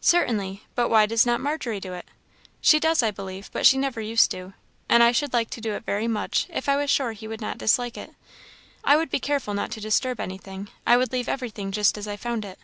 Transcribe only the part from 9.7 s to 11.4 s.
to disturb anything; I would leave